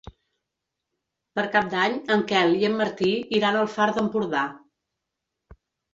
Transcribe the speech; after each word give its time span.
Per 1.39 1.43
Cap 1.57 1.69
d'Any 1.75 1.99
en 2.17 2.25
Quel 2.33 2.57
i 2.63 2.67
en 2.71 2.79
Martí 2.79 3.11
iran 3.41 3.59
al 3.63 3.69
Far 3.75 3.91
d'Empordà. 3.99 4.47